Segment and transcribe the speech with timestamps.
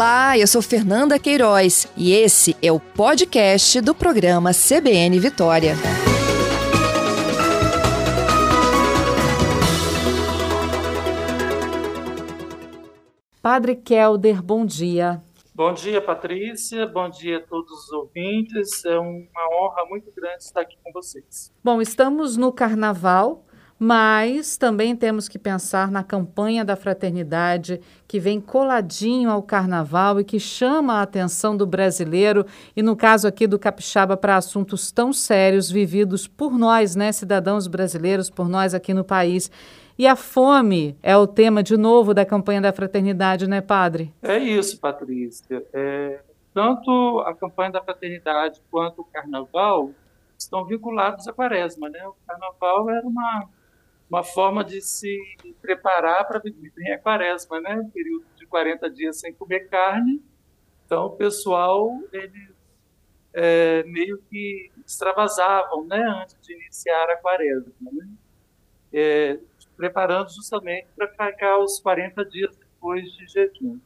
[0.00, 5.74] Olá, eu sou Fernanda Queiroz e esse é o podcast do programa CBN Vitória.
[13.42, 15.22] Padre Kelder, bom dia.
[15.54, 16.86] Bom dia, Patrícia.
[16.86, 18.82] Bom dia a todos os ouvintes.
[18.86, 21.52] É uma honra muito grande estar aqui com vocês.
[21.62, 23.44] Bom, estamos no carnaval
[23.82, 30.24] mas também temos que pensar na campanha da fraternidade que vem coladinho ao carnaval e
[30.24, 32.44] que chama a atenção do brasileiro
[32.76, 37.66] e no caso aqui do capixaba para assuntos tão sérios vividos por nós, né, cidadãos
[37.66, 39.50] brasileiros, por nós aqui no país.
[39.98, 44.12] E a fome é o tema de novo da campanha da fraternidade, né, padre?
[44.20, 45.64] É isso, Patrícia.
[45.72, 46.20] É,
[46.52, 49.90] tanto a campanha da fraternidade quanto o carnaval
[50.38, 52.06] estão vinculados à quaresma, né?
[52.06, 53.48] O carnaval era uma
[54.10, 55.16] uma forma de se
[55.62, 57.76] preparar para viver a quaresma, né?
[57.76, 60.20] Um período de 40 dias sem comer carne.
[60.84, 62.50] Então, o pessoal, eles
[63.32, 66.02] é, meio que extravasavam, né?
[66.22, 68.08] Antes de iniciar a quaresma, né?
[68.92, 69.38] É,
[69.76, 73.78] preparando justamente para ficar os 40 dias depois de jejum.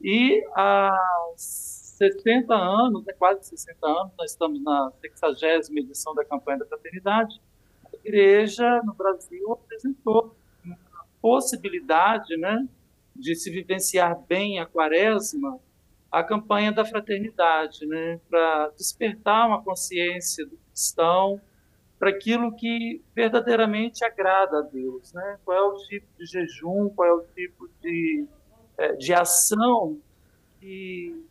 [0.00, 0.98] E há
[1.36, 7.40] 60 anos, né, quase 60 anos, nós estamos na 60 edição da campanha da fraternidade,
[8.04, 10.76] igreja no Brasil apresentou uma
[11.20, 12.66] possibilidade né,
[13.14, 15.58] de se vivenciar bem a quaresma,
[16.10, 21.40] a campanha da fraternidade, né, para despertar uma consciência do cristão
[21.98, 25.12] para aquilo que verdadeiramente agrada a Deus.
[25.12, 25.38] Né?
[25.44, 28.26] Qual é o tipo de jejum, qual é o tipo de,
[28.76, 30.00] é, de ação
[30.58, 31.24] que,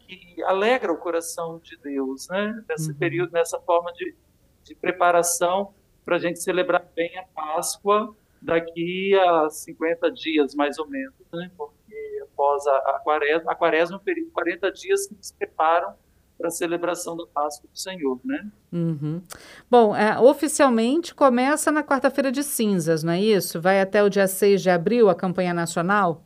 [0.00, 2.60] que alegra o coração de Deus, né?
[2.68, 2.98] nesse uhum.
[2.98, 4.16] período, nessa forma de,
[4.64, 5.72] de preparação
[6.06, 11.50] para a gente celebrar bem a Páscoa daqui a 50 dias, mais ou menos, né?
[11.58, 15.32] porque após a, a quaresma, a quaresma é um período de 40 dias que nos
[15.32, 15.94] preparam
[16.38, 18.46] para a celebração da Páscoa do Senhor, né?
[18.70, 19.22] Uhum.
[19.70, 23.60] Bom, é, oficialmente começa na quarta-feira de cinzas, não é isso?
[23.60, 26.22] Vai até o dia 6 de abril a campanha nacional?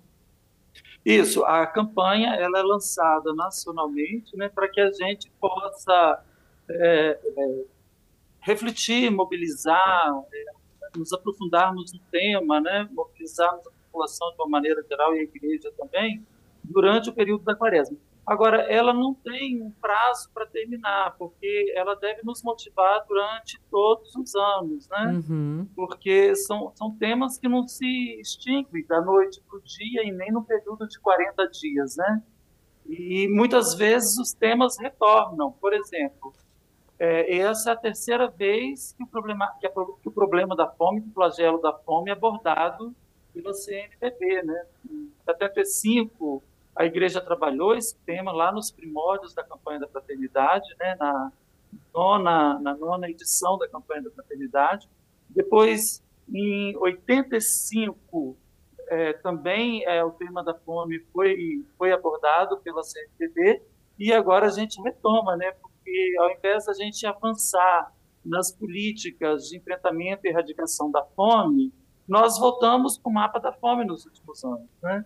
[1.06, 6.22] Isso, a campanha ela é lançada nacionalmente, né, para que a gente possa
[6.68, 7.64] é, é,
[8.40, 15.14] refletir, mobilizar, é, nos aprofundarmos no tema, né, mobilizarmos a população de uma maneira geral
[15.14, 16.24] e a igreja também,
[16.64, 17.96] durante o período da quaresma.
[18.26, 24.14] Agora, ela não tem um prazo para terminar, porque ela deve nos motivar durante todos
[24.14, 25.20] os anos, né?
[25.28, 25.68] Uhum.
[25.74, 30.30] Porque são, são temas que não se extinguem da noite para o dia e nem
[30.30, 32.22] no período de 40 dias, né?
[32.86, 35.52] E muitas vezes os temas retornam.
[35.52, 36.32] Por exemplo,
[37.00, 40.68] é, essa é a terceira vez que o, problema, que, a, que o problema da
[40.68, 42.94] fome, que o flagelo da fome é abordado
[43.32, 44.42] pela CNBB.
[44.42, 44.66] Né?
[44.84, 46.42] Em 75,
[46.76, 50.94] a igreja trabalhou esse tema lá nos primórdios da campanha da fraternidade, né?
[51.00, 51.32] na,
[51.94, 54.86] nona, na nona edição da campanha da fraternidade.
[55.30, 58.36] Depois, em 85,
[58.88, 63.62] é, também é, o tema da fome foi, foi abordado pela CNBB,
[63.98, 65.52] e agora a gente retoma, né?
[65.90, 67.92] Porque ao invés da gente avançar
[68.24, 71.72] nas políticas de enfrentamento e erradicação da fome,
[72.06, 74.68] nós voltamos para o mapa da fome nos últimos anos.
[74.82, 75.04] Né?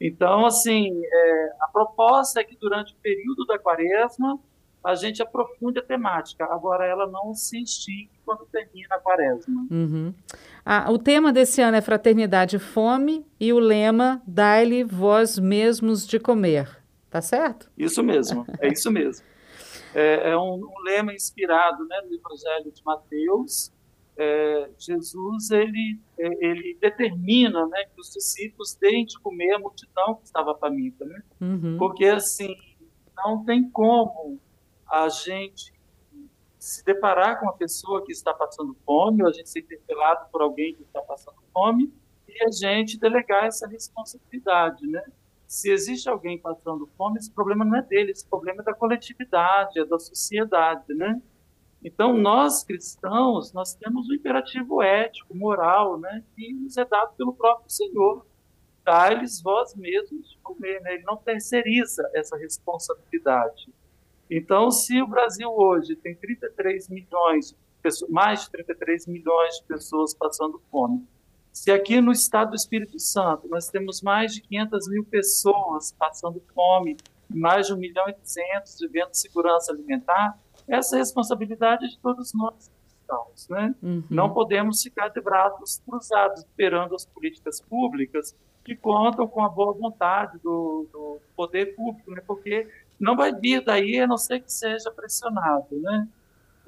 [0.00, 4.38] Então, assim, é, a proposta é que durante o período da quaresma
[4.84, 6.44] a gente aprofunde a temática.
[6.44, 9.66] Agora, ela não se extingue quando termina a quaresma.
[9.70, 10.14] Uhum.
[10.64, 16.06] Ah, o tema desse ano é Fraternidade e Fome e o lema Dai-lhe vós mesmos
[16.06, 16.68] de comer.
[17.10, 17.70] Tá certo?
[17.76, 19.24] Isso mesmo, é isso mesmo
[19.98, 23.72] é, é um, um, lema inspirado né, no Evangelho de Mateus.
[24.14, 30.16] É, Jesus ele, é, ele determina né, que os discípulos deem de comer a multidão
[30.16, 31.02] que estava faminta.
[31.06, 31.22] Né?
[31.40, 31.76] Uhum.
[31.78, 32.54] Porque, assim,
[33.16, 34.38] não tem como
[34.86, 35.72] a gente
[36.58, 40.42] se deparar com uma pessoa que está passando fome, ou a gente ser interpelado por
[40.42, 41.90] alguém que está passando fome,
[42.28, 45.02] e a gente delegar essa responsabilidade, né?
[45.46, 49.78] Se existe alguém passando fome, esse problema não é dele, esse problema é da coletividade,
[49.78, 51.20] é da sociedade, né?
[51.84, 57.32] Então, nós cristãos, nós temos um imperativo ético, moral, né, que nos é dado pelo
[57.32, 58.26] próprio Senhor.
[58.84, 60.94] Dá-lhes vós mesmos de comer, né?
[60.94, 63.68] Ele não terceiriza essa responsabilidade.
[64.28, 67.54] Então, se o Brasil hoje tem 33 milhões,
[68.08, 71.06] mais de 33 milhões de pessoas passando fome,
[71.56, 76.38] se aqui no estado do Espírito Santo nós temos mais de 500 mil pessoas passando
[76.54, 76.98] fome,
[77.30, 80.38] mais de 1 milhão e 200 vivendo segurança alimentar,
[80.68, 83.74] essa é a responsabilidade de todos nós cristãos, né?
[83.82, 84.04] Uhum.
[84.10, 89.72] Não podemos ficar de braços cruzados esperando as políticas públicas que contam com a boa
[89.72, 92.22] vontade do, do poder público, né?
[92.26, 92.68] Porque
[93.00, 96.06] não vai vir daí a não ser que seja pressionado, né?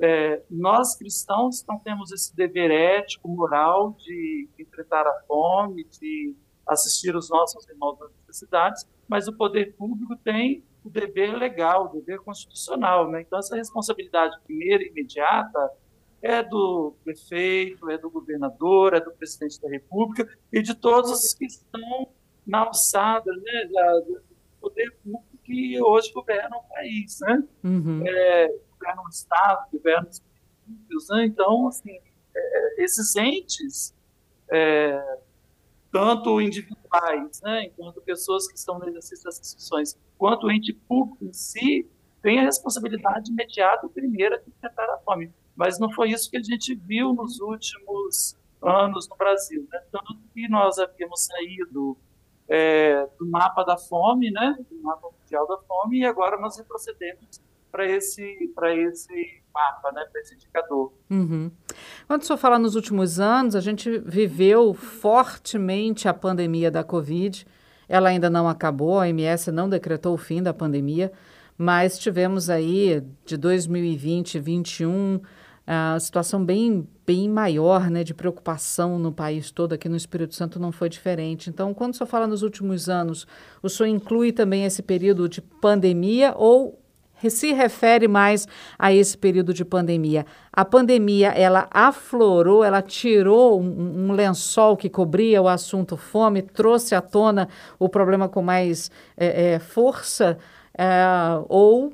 [0.00, 6.34] É, nós cristãos não temos esse dever ético, moral de enfrentar a fome, de
[6.66, 11.88] assistir os nossos irmãos nas necessidades, mas o poder público tem o dever legal, o
[11.88, 13.10] dever constitucional.
[13.10, 13.22] Né?
[13.22, 15.70] Então, essa responsabilidade primeira e imediata
[16.20, 21.34] é do prefeito, é do governador, é do presidente da República e de todos os
[21.34, 22.08] que estão
[22.46, 23.68] na alçada né,
[24.06, 24.20] do
[24.60, 27.20] poder público que hoje governa o país.
[27.20, 27.44] Né?
[27.64, 28.02] Uhum.
[28.06, 30.22] É, governa o Estado, governa os
[30.66, 31.08] municípios.
[31.08, 31.26] Né?
[31.26, 31.98] Então, assim,
[32.34, 33.94] é, esses entes,
[34.50, 35.18] é,
[35.90, 41.24] tanto individuais, né, enquanto pessoas que estão no exercício das instituições, quanto o ente público
[41.24, 41.88] em si,
[42.22, 45.32] tem a responsabilidade imediata primeira de enfrentar a fome.
[45.54, 49.66] Mas não foi isso que a gente viu nos últimos anos no Brasil.
[49.70, 49.80] Né?
[49.90, 51.96] Tanto que nós havíamos saído
[52.48, 57.40] é, do mapa da fome, né, do mapa mundial da fome, e agora nós retrocedemos
[57.70, 60.92] para esse, esse mapa, né, para esse indicador.
[61.10, 61.50] Uhum.
[62.06, 67.46] Quando o senhor fala nos últimos anos, a gente viveu fortemente a pandemia da Covid.
[67.88, 71.12] Ela ainda não acabou, a OMS não decretou o fim da pandemia,
[71.56, 75.20] mas tivemos aí de 2020 e 2021
[75.70, 80.58] a situação bem, bem maior né, de preocupação no país todo, aqui no Espírito Santo
[80.58, 81.50] não foi diferente.
[81.50, 83.26] Então, quando o senhor fala nos últimos anos,
[83.62, 86.82] o senhor inclui também esse período de pandemia ou
[87.28, 88.46] se refere mais
[88.78, 90.24] a esse período de pandemia.
[90.52, 96.94] A pandemia, ela aflorou, ela tirou um, um, lençol que cobria o assunto fome, trouxe
[96.94, 97.48] à tona
[97.78, 100.38] o problema com mais é, é, força,
[100.76, 100.94] é,
[101.48, 101.92] ou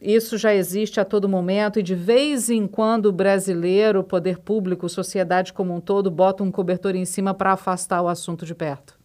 [0.00, 4.38] isso já existe a todo momento e de vez em quando o brasileiro, o poder
[4.38, 8.54] público, sociedade como um todo, bota um cobertor em cima para afastar o assunto de
[8.54, 8.98] perto?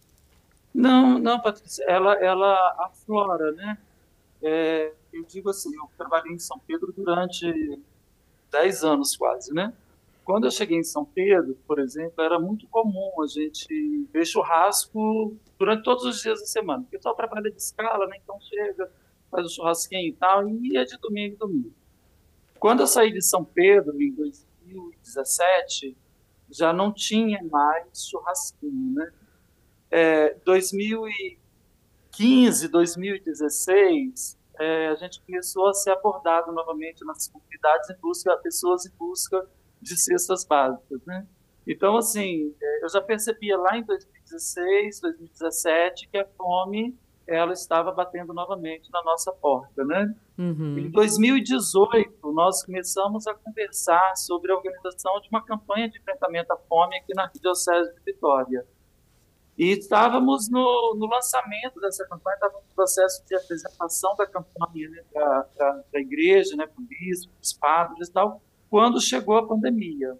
[0.74, 3.78] Não, não, Patrícia, ela, ela aflora, né?
[4.44, 7.82] É, eu digo assim, eu trabalhei em São Pedro durante
[8.52, 9.74] 10 anos quase, né?
[10.24, 15.34] Quando eu cheguei em São Pedro, por exemplo, era muito comum a gente ver churrasco
[15.58, 16.84] durante todos os dias da semana.
[16.84, 18.18] O pessoal trabalha de escala, né?
[18.22, 18.92] Então chega,
[19.32, 21.74] faz o churrasquinho e tal, e ia de domingo em domingo.
[22.60, 25.96] Quando eu saí de São Pedro, em 2017,
[26.50, 29.14] já não tinha mais churrasquinho, né?
[29.90, 38.36] É, 2015, 2016, é, a gente começou a ser abordado novamente nas comunidades em busca
[38.36, 39.48] de pessoas em busca
[39.82, 41.28] de cestas básicas, né?
[41.68, 47.92] Então, assim, é, eu já percebia lá em 2016, 2017 que a fome ela estava
[47.92, 50.16] batendo novamente na nossa porta, né?
[50.38, 50.78] Uhum.
[50.78, 56.58] Em 2018, nós começamos a conversar sobre a organização de uma campanha de enfrentamento à
[56.58, 58.66] fome aqui na Diocese de Vitória.
[59.58, 65.04] E estávamos no, no lançamento dessa campanha, estávamos no processo de apresentação da campanha né,
[65.12, 68.40] para a igreja, né, para o bispo, para os padres e tal,
[68.70, 70.16] quando chegou a pandemia.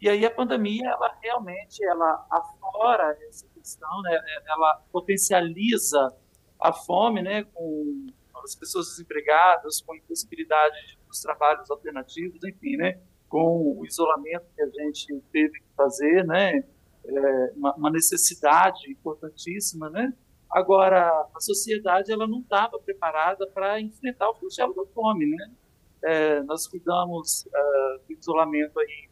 [0.00, 6.12] E aí a pandemia, ela realmente, ela aflora essa questão, né, ela potencializa
[6.60, 8.06] a fome, né, com
[8.42, 14.62] as pessoas desempregadas, com a impossibilidade dos trabalhos alternativos, enfim, né, com o isolamento que
[14.62, 16.64] a gente teve que fazer, né,
[17.04, 20.12] é, uma, uma, necessidade importantíssima, né?
[20.50, 25.50] Agora, a sociedade ela não estava preparada para enfrentar o flagelo da fome, né?
[26.04, 29.08] É, nós cuidamos uh, do isolamento aí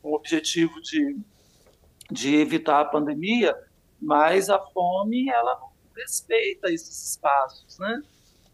[0.00, 1.18] com o objetivo de,
[2.10, 3.56] de evitar a pandemia,
[4.00, 8.02] mas a fome ela não respeita esses espaços, né?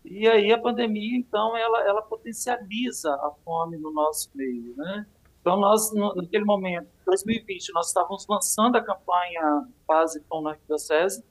[0.04, 5.06] E aí a pandemia, então, ela, ela potencializa a fome no nosso meio, né?
[5.46, 11.22] Então, nós, naquele momento, 2020, nós estávamos lançando a campanha Paz e Pão na Arquidiocese,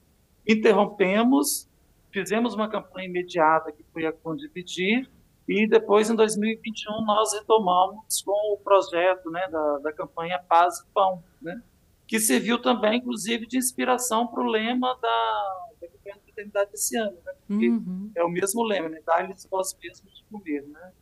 [0.48, 1.68] interrompemos,
[2.14, 5.12] fizemos uma campanha imediata que foi a Condividir,
[5.46, 10.86] e depois, em 2021, nós retomamos com o projeto né, da, da campanha Paz e
[10.94, 11.62] Pão, né,
[12.08, 16.98] que serviu também, inclusive, de inspiração para o lema da, da campanha da fraternidade desse
[16.98, 18.12] ano, né, porque uhum.
[18.16, 20.94] é o mesmo lema, né, dar-lhes vós mesmos de comer, né.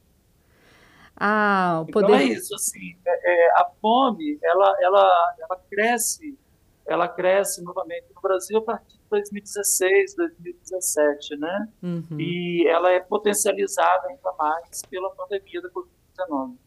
[1.26, 2.06] Ah, o poder...
[2.08, 6.38] Então é isso, assim, é, é, a fome, ela, ela, ela cresce,
[6.86, 11.70] ela cresce novamente no Brasil a partir de 2016, 2017, né?
[11.82, 12.20] Uhum.
[12.20, 16.58] E ela é potencializada ainda mais pela pandemia da Covid-19.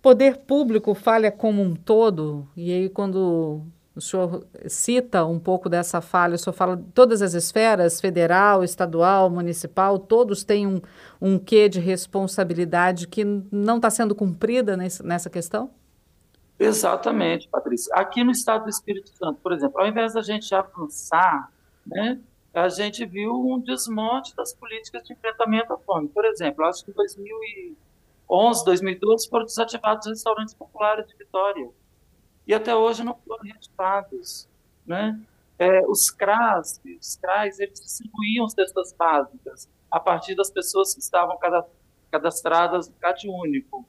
[0.00, 6.00] Poder público falha como um todo, e aí quando O senhor cita um pouco dessa
[6.00, 10.80] falha, o senhor fala todas as esferas, federal, estadual, municipal, todos têm um,
[11.20, 15.70] um quê de responsabilidade que não está sendo cumprida nesse, nessa questão?
[16.58, 17.94] Exatamente, Patrícia.
[17.94, 21.52] Aqui no estado do Espírito Santo, por exemplo, ao invés da gente avançar,
[21.86, 22.18] né,
[22.52, 26.08] a gente viu um desmonte das políticas de enfrentamento à fome.
[26.08, 31.68] Por exemplo, acho que em 2011, 2012 foram desativados os restaurantes populares de Vitória
[32.46, 34.48] e até hoje não foram reativados.
[34.86, 35.18] Né?
[35.58, 41.38] É, os CRAS, os CRAs, eles distribuíam cestas básicas a partir das pessoas que estavam
[42.10, 43.86] cadastradas no CAD único.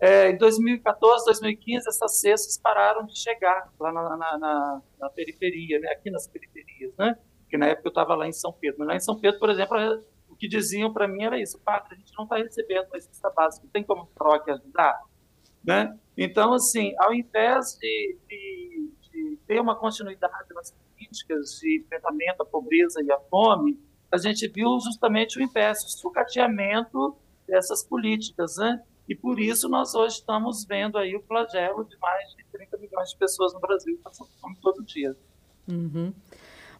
[0.00, 5.78] É, em 2014, 2015, essas cestas pararam de chegar lá na, na, na, na periferia,
[5.78, 5.92] né?
[5.92, 7.16] aqui nas periferias, né?
[7.42, 8.78] Porque na época eu estava lá em São Pedro.
[8.80, 9.76] Mas lá em São Pedro, por exemplo,
[10.28, 13.30] o que diziam para mim era isso: Padre, a gente não está recebendo uma cesta
[13.30, 15.00] básica, tem como troque ajudar?
[15.64, 15.96] Né?
[16.16, 22.46] Então, assim, ao invés de, de, de, ter uma continuidade nas políticas de enfrentamento à
[22.46, 23.78] pobreza e à fome,
[24.10, 27.16] a gente viu justamente o inverso, o sucateamento
[27.46, 28.82] dessas políticas, né?
[29.08, 33.10] E por isso nós hoje estamos vendo aí o flagelo de mais de 30 milhões
[33.10, 35.16] de pessoas no Brasil passando fome todo dia.
[35.68, 36.12] Uhum.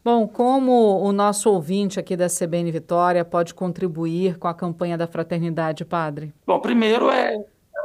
[0.05, 5.07] Bom, como o nosso ouvinte aqui da CBN Vitória pode contribuir com a campanha da
[5.07, 6.35] fraternidade, padre?
[6.45, 7.37] Bom, primeiro é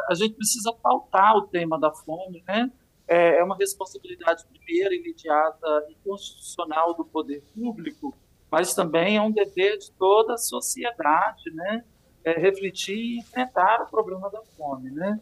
[0.07, 2.71] a gente precisa pautar o tema da fome, né?
[3.07, 8.13] É, é uma responsabilidade primeira, imediata e constitucional do poder público,
[8.51, 11.83] mas também é um dever de toda a sociedade, né?
[12.23, 15.19] É, refletir e enfrentar o problema da fome, né?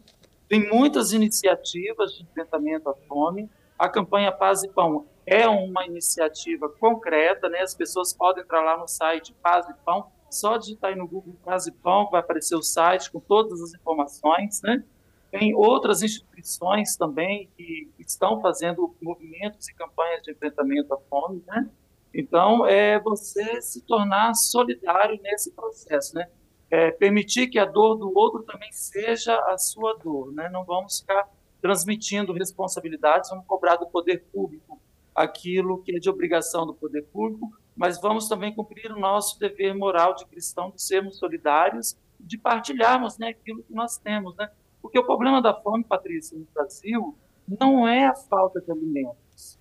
[0.48, 3.50] Tem muitas iniciativas de enfrentamento à fome.
[3.78, 7.60] A campanha Paz e Pão é uma iniciativa concreta, né?
[7.60, 11.34] As pessoas podem entrar lá no site Paz e Pão só digitar aí no Google
[11.42, 14.84] Frase Pão, vai aparecer o site com todas as informações, né?
[15.30, 21.68] Tem outras instituições também que estão fazendo movimentos e campanhas de enfrentamento à fome, né?
[22.14, 26.26] Então, é você se tornar solidário nesse processo, né?
[26.70, 30.48] É, permitir que a dor do outro também seja a sua dor, né?
[30.48, 31.28] Não vamos ficar
[31.60, 34.80] transmitindo responsabilidades, vamos cobrar do poder público
[35.14, 39.74] aquilo que é de obrigação do poder público, mas vamos também cumprir o nosso dever
[39.74, 44.34] moral de cristão de sermos solidários, de partilharmos né, aquilo que nós temos.
[44.36, 44.50] Né?
[44.80, 47.14] Porque o problema da fome, Patrícia, no Brasil,
[47.46, 49.58] não é a falta de alimentos.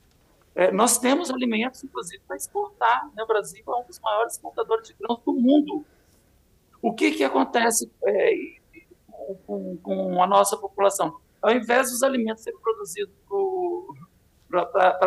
[0.55, 3.11] É, nós temos alimentos, inclusive, para exportar.
[3.13, 3.23] Né?
[3.23, 5.85] O Brasil é um dos maiores exportadores de grãos do mundo.
[6.81, 8.55] O que, que acontece é,
[9.45, 11.17] com, com, a nossa população?
[11.41, 13.37] Ao invés dos alimentos serem produzidos para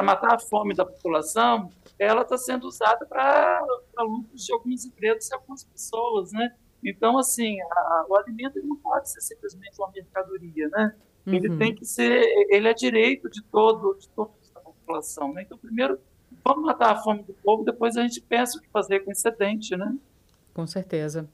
[0.02, 3.60] matar a fome da população, ela está sendo usada para
[3.98, 6.54] lucros de algumas empresas e algumas pessoas, né?
[6.84, 10.94] Então, assim, a, o alimento não pode ser simplesmente uma mercadoria, né?
[11.26, 11.34] Uhum.
[11.34, 15.42] Ele tem que ser, ele é direito de todo, de toda a população, né?
[15.42, 15.98] Então, primeiro,
[16.44, 19.76] vamos matar a fome do povo, depois a gente pensa o que fazer com excedente,
[19.76, 19.94] né?
[20.54, 21.28] Com certeza.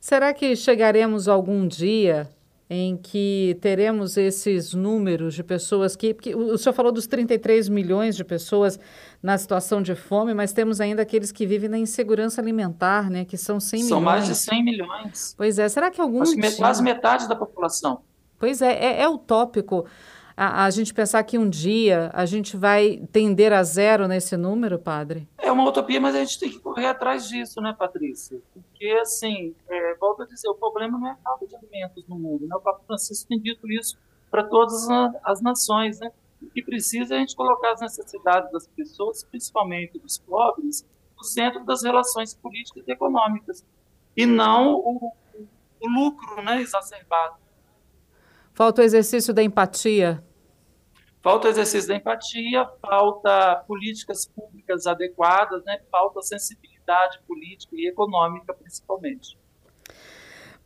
[0.00, 2.30] Será que chegaremos algum dia
[2.70, 6.34] em que teremos esses números de pessoas que, que.
[6.34, 8.78] O senhor falou dos 33 milhões de pessoas
[9.22, 13.24] na situação de fome, mas temos ainda aqueles que vivem na insegurança alimentar, né?
[13.24, 13.88] Que são 100 são milhões.
[13.88, 15.34] São mais de 100 milhões.
[15.36, 15.68] Pois é.
[15.68, 16.22] Será que algum.
[16.22, 16.52] Dia...
[16.56, 18.02] Quase metade da população.
[18.38, 19.86] Pois é, é, é utópico
[20.40, 24.78] a, a, gente pensar que um dia a gente vai tender a zero nesse número,
[24.78, 25.28] padre?
[25.36, 28.40] É uma utopia, mas a gente tem que correr atrás disso, né, Patrícia?
[28.54, 32.16] Porque, assim, é, volto a dizer, o problema não é a falta de alimentos no
[32.16, 32.54] mundo, né?
[32.54, 33.98] O Papa Francisco tem dito isso
[34.30, 34.86] para todas
[35.24, 36.12] as nações, né?
[36.40, 41.24] O que precisa é a gente colocar as necessidades das pessoas, principalmente dos pobres, no
[41.24, 43.64] centro das relações políticas e econômicas,
[44.16, 45.12] e não o,
[45.80, 47.34] o lucro né, exacerbado.
[48.54, 50.24] Falta o exercício da empatia
[51.28, 55.78] Falta exercício da empatia, falta políticas públicas adequadas, né?
[55.92, 59.38] falta sensibilidade política e econômica, principalmente.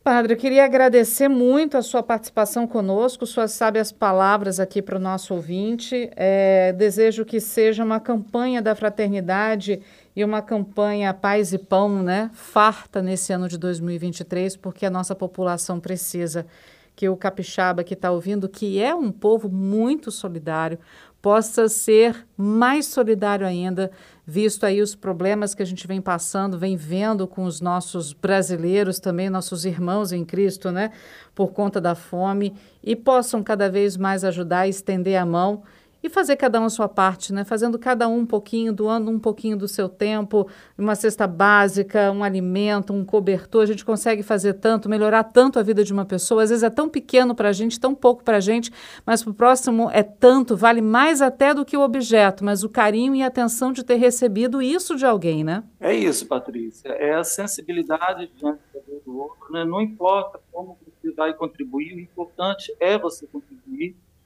[0.01, 5.01] Padre, eu queria agradecer muito a sua participação conosco, suas sábias palavras aqui para o
[5.01, 6.09] nosso ouvinte.
[6.15, 9.81] É, desejo que seja uma campanha da fraternidade
[10.15, 12.31] e uma campanha Paz e Pão, né?
[12.33, 16.45] Farta nesse ano de 2023, porque a nossa população precisa
[16.95, 20.79] que o capixaba que está ouvindo, que é um povo muito solidário,
[21.21, 23.89] possa ser mais solidário ainda,
[24.27, 28.99] visto aí os problemas que a gente vem passando, vem vendo com os nossos brasileiros
[28.99, 30.91] também, nossos irmãos em Cristo, né,
[31.33, 35.63] por conta da fome, e possam cada vez mais ajudar, estender a mão
[36.03, 37.45] e fazer cada um a sua parte, né?
[37.45, 42.23] Fazendo cada um um pouquinho, doando um pouquinho do seu tempo, uma cesta básica, um
[42.23, 43.63] alimento, um cobertor.
[43.63, 46.43] A gente consegue fazer tanto, melhorar tanto a vida de uma pessoa.
[46.43, 48.69] Às vezes é tão pequeno para a gente, tão pouco para a gente,
[49.05, 52.69] mas para o próximo é tanto, vale mais até do que o objeto, mas o
[52.69, 55.63] carinho e a atenção de ter recebido isso de alguém, né?
[55.79, 56.89] É isso, Patrícia.
[56.89, 58.59] É a sensibilidade diante
[59.05, 59.63] do outro, né?
[59.63, 63.42] Não importa como você vai contribuir, o importante é você contribuir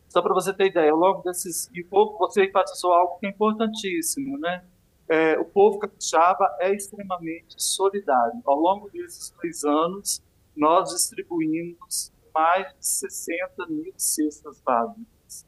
[0.07, 1.69] só para você ter ideia, ao longo desses.
[1.73, 4.63] E você enfatizou algo que é importantíssimo, né?
[5.09, 8.41] É, o povo capixaba é extremamente solidário.
[8.45, 10.21] Ao longo desses dois anos,
[10.55, 15.45] nós distribuímos mais de 60 mil cestas básicas.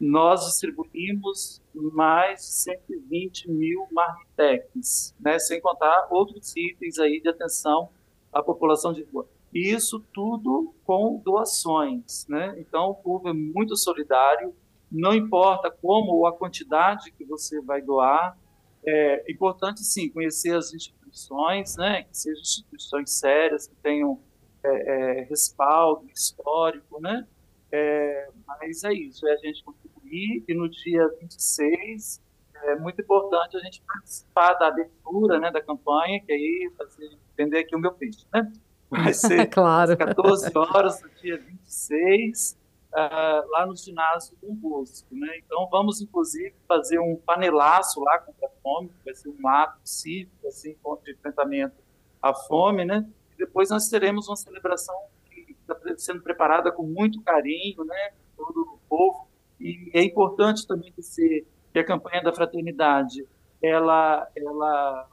[0.00, 5.38] Nós distribuímos mais de 120 mil marmitex, né?
[5.38, 7.88] sem contar outros itens aí de atenção
[8.32, 9.26] à população de rua.
[9.52, 12.54] Isso tudo com doações, né?
[12.58, 14.54] Então o povo é muito solidário,
[14.90, 18.38] não importa como ou a quantidade que você vai doar,
[18.86, 22.02] é importante sim conhecer as instituições, né?
[22.02, 24.20] Que sejam instituições sérias, que tenham
[24.62, 27.26] é, é, respaldo histórico, né?
[27.70, 32.20] É, mas é isso, é a gente contribuir e no dia 26
[32.64, 37.60] é muito importante a gente participar da abertura, né, da campanha, que aí fazer entender
[37.60, 38.52] aqui o meu peixe, né?
[38.92, 39.92] Vai ser claro.
[39.92, 42.58] às 14 horas do dia 26,
[42.92, 45.08] uh, ah, lá no ginásio do Bosco.
[45.14, 45.38] Né?
[45.38, 49.78] Então, vamos, inclusive, fazer um panelaço lá contra a fome, que vai ser um ato
[49.82, 51.76] cívico, assim, o enfrentamento
[52.20, 53.08] à fome, né?
[53.32, 54.94] E depois nós teremos uma celebração
[55.30, 58.12] que está sendo preparada com muito carinho, né?
[58.36, 59.26] Todo o povo.
[59.58, 63.26] E é importante também que, que a campanha da fraternidade
[63.62, 65.08] ela, ela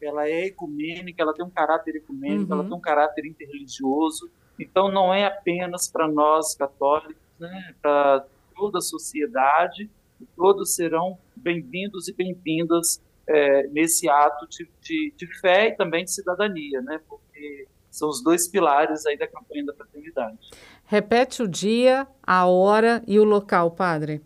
[0.00, 2.60] ela é ecumênica, ela tem um caráter ecumênico, uhum.
[2.60, 4.30] ela tem um caráter interreligioso.
[4.58, 8.24] Então, não é apenas para nós católicos, né, para
[8.54, 9.90] toda a sociedade,
[10.34, 16.12] todos serão bem-vindos e bem-vindas é, nesse ato de, de, de, fé e também de
[16.12, 20.38] cidadania, né, porque são os dois pilares aí da campanha da fraternidade.
[20.84, 24.22] Repete o dia, a hora e o local, padre.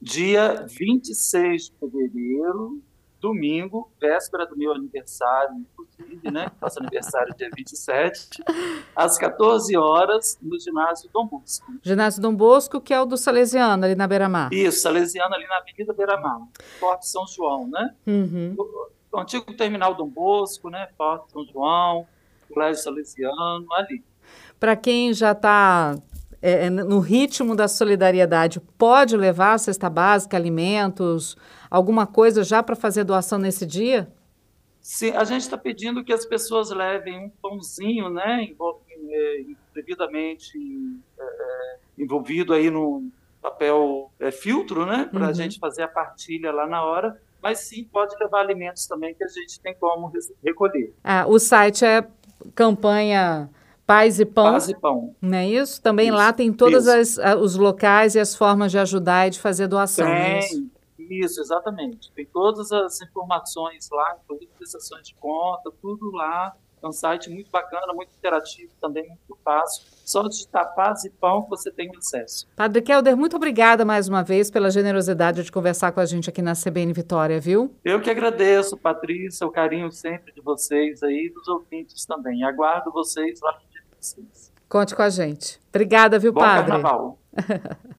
[0.00, 2.82] Dia 26 de fevereiro,
[3.22, 6.50] domingo, véspera do meu aniversário, inclusive, né?
[6.60, 8.42] Faço aniversário dia 27,
[8.94, 11.72] às 14 horas, no ginásio Dom Bosco.
[11.80, 14.52] Ginásio Dom Bosco, que é o do Salesiano, ali na Beira-Mar.
[14.52, 16.40] Isso, Salesiano, ali na Avenida Beira-Mar,
[16.80, 17.94] Forte São João, né?
[18.04, 18.56] Uhum.
[18.58, 20.88] O, o, antigo terminal Dom Bosco, né?
[20.98, 22.06] Forte São João,
[22.52, 24.02] Colégio Salesiano, ali.
[24.58, 25.96] Para quem já está
[26.42, 31.36] é, é, no ritmo da solidariedade, pode levar a cesta básica, alimentos,
[31.70, 34.12] alguma coisa já para fazer doação nesse dia?
[34.80, 38.48] Sim, a gente está pedindo que as pessoas levem um pãozinho, né,
[39.10, 40.58] é, devidamente
[41.16, 43.08] é, envolvido aí no
[43.40, 45.34] papel filtro, né, para a uhum.
[45.34, 47.20] gente fazer a partilha lá na hora.
[47.40, 50.12] Mas sim, pode levar alimentos também que a gente tem como
[50.44, 50.94] recolher.
[51.02, 52.06] Ah, o site é
[52.54, 53.50] campanha
[53.92, 54.52] Paz e Pão.
[54.52, 55.14] Paz e Pão.
[55.20, 55.82] Não é isso?
[55.82, 56.86] Também isso, lá tem todos
[57.40, 60.06] os locais e as formas de ajudar e de fazer doação.
[60.06, 60.70] Tem, é isso?
[60.98, 61.40] isso?
[61.42, 62.10] exatamente.
[62.12, 66.56] Tem todas as informações lá, inclusive prestações de conta, tudo lá.
[66.82, 69.84] É um site muito bacana, muito interativo também, muito fácil.
[70.04, 72.48] Só digitar Paz e Pão que você tem acesso.
[72.56, 76.42] Padre Kelder, muito obrigada mais uma vez pela generosidade de conversar com a gente aqui
[76.42, 77.72] na CBN Vitória, viu?
[77.84, 82.42] Eu que agradeço, Patrícia, o carinho sempre de vocês aí, dos ouvintes também.
[82.42, 83.56] Aguardo vocês lá
[84.68, 85.60] Conte com a gente.
[85.68, 86.70] Obrigada, viu, Bom padre?
[86.70, 87.18] Carnaval.